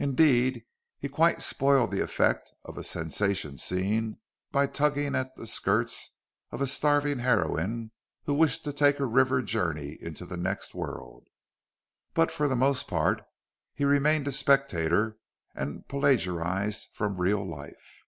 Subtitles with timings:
[0.00, 0.64] Indeed,
[0.98, 4.18] he quite spoiled the effect of a sensation scene
[4.50, 6.10] by tugging at the skirts
[6.50, 7.92] of a starving heroine
[8.24, 11.28] who wished to take a river journey into the next world.
[12.14, 13.22] But for the most part,
[13.72, 15.18] he remained a spectator
[15.54, 18.02] and plagiarised from real life.